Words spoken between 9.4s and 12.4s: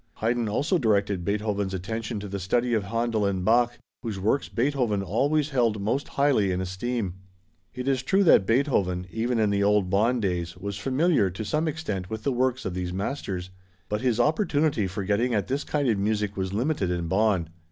the old Bonn days, was familiar to some extent with the